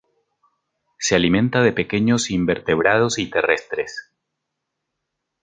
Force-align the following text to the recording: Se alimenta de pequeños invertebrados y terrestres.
Se 0.97 1.13
alimenta 1.13 1.61
de 1.61 1.73
pequeños 1.73 2.31
invertebrados 2.31 3.19
y 3.19 3.29
terrestres. 3.29 4.11